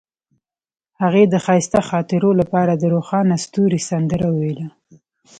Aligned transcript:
هغې 1.01 1.23
د 1.27 1.35
ښایسته 1.45 1.79
خاطرو 1.89 2.29
لپاره 2.39 2.73
د 2.75 2.83
روښانه 2.93 3.35
ستوري 3.45 3.79
سندره 3.89 4.27
ویله. 4.37 4.65